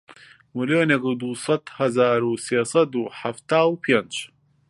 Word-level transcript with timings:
ملیۆنێک 0.55 1.03
و 1.05 1.13
دوو 1.21 1.39
سەد 1.45 1.63
هەزار 1.77 2.21
و 2.25 2.31
سێ 2.45 2.61
سەد 2.71 2.91
و 2.95 3.03
حەفتا 3.19 3.61
و 3.67 3.79
پێنج 3.83 4.13